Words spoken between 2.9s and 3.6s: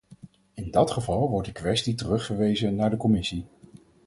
commissie.